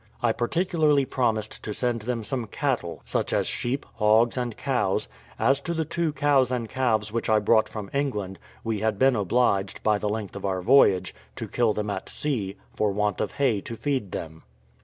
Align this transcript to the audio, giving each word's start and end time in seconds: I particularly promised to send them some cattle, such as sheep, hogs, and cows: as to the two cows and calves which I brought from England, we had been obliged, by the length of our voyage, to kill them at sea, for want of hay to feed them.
I 0.23 0.31
particularly 0.31 1.05
promised 1.05 1.61
to 1.61 1.75
send 1.75 2.01
them 2.01 2.23
some 2.23 2.47
cattle, 2.47 3.03
such 3.05 3.31
as 3.31 3.45
sheep, 3.45 3.85
hogs, 3.97 4.35
and 4.35 4.57
cows: 4.57 5.07
as 5.37 5.61
to 5.61 5.75
the 5.75 5.85
two 5.85 6.11
cows 6.11 6.49
and 6.49 6.67
calves 6.67 7.11
which 7.11 7.29
I 7.29 7.37
brought 7.37 7.69
from 7.69 7.91
England, 7.93 8.39
we 8.63 8.79
had 8.79 8.97
been 8.97 9.15
obliged, 9.15 9.83
by 9.83 9.99
the 9.99 10.09
length 10.09 10.35
of 10.35 10.43
our 10.43 10.63
voyage, 10.63 11.13
to 11.35 11.47
kill 11.47 11.73
them 11.73 11.91
at 11.91 12.09
sea, 12.09 12.57
for 12.75 12.89
want 12.91 13.21
of 13.21 13.33
hay 13.33 13.61
to 13.61 13.75
feed 13.75 14.11
them. 14.11 14.41